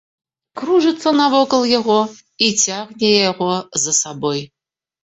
Кружыцца 0.61 1.09
навокал 1.19 1.61
яго 1.79 1.99
і 2.49 2.51
цягне 2.65 3.15
яго 3.31 3.53
за 3.85 3.99
сабой. 4.05 4.41